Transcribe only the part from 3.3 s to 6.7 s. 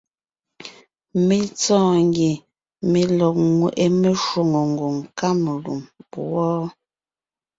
ńŋweʼe meshwóŋè ngwòŋ Kamalûm wɔ́.